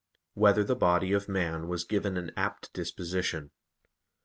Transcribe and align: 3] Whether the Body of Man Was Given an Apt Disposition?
3] 0.33 0.41
Whether 0.41 0.63
the 0.63 0.75
Body 0.75 1.13
of 1.13 1.29
Man 1.29 1.67
Was 1.67 1.83
Given 1.83 2.17
an 2.17 2.31
Apt 2.35 2.73
Disposition? 2.73 3.51